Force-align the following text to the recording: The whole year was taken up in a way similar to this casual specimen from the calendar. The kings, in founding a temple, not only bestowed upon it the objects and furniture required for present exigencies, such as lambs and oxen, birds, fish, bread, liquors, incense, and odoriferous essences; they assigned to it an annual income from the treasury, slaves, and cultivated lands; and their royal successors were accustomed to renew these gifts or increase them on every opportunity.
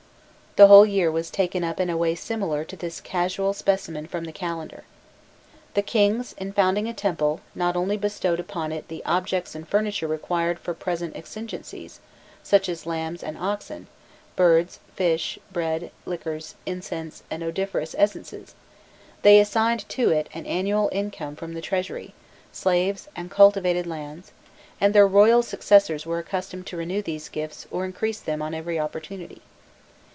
The 0.57 0.67
whole 0.67 0.85
year 0.85 1.09
was 1.09 1.29
taken 1.31 1.63
up 1.63 1.79
in 1.79 1.89
a 1.89 1.95
way 1.95 2.13
similar 2.13 2.65
to 2.65 2.75
this 2.75 2.99
casual 2.99 3.53
specimen 3.53 4.05
from 4.05 4.25
the 4.25 4.33
calendar. 4.33 4.83
The 5.75 5.81
kings, 5.81 6.33
in 6.37 6.51
founding 6.51 6.89
a 6.89 6.93
temple, 6.93 7.39
not 7.55 7.77
only 7.77 7.95
bestowed 7.95 8.37
upon 8.37 8.73
it 8.73 8.89
the 8.89 9.01
objects 9.05 9.55
and 9.55 9.65
furniture 9.65 10.09
required 10.09 10.59
for 10.59 10.73
present 10.73 11.15
exigencies, 11.15 12.01
such 12.43 12.67
as 12.67 12.85
lambs 12.85 13.23
and 13.23 13.37
oxen, 13.37 13.87
birds, 14.35 14.79
fish, 14.93 15.39
bread, 15.53 15.89
liquors, 16.05 16.55
incense, 16.65 17.23
and 17.31 17.43
odoriferous 17.43 17.95
essences; 17.97 18.53
they 19.21 19.39
assigned 19.39 19.87
to 19.87 20.09
it 20.09 20.27
an 20.33 20.45
annual 20.45 20.89
income 20.91 21.37
from 21.37 21.53
the 21.53 21.61
treasury, 21.61 22.13
slaves, 22.51 23.07
and 23.15 23.31
cultivated 23.31 23.87
lands; 23.87 24.33
and 24.81 24.93
their 24.93 25.07
royal 25.07 25.43
successors 25.43 26.05
were 26.05 26.19
accustomed 26.19 26.67
to 26.67 26.75
renew 26.75 27.01
these 27.01 27.29
gifts 27.29 27.67
or 27.71 27.85
increase 27.85 28.19
them 28.19 28.41
on 28.41 28.53
every 28.53 28.77
opportunity. 28.77 29.41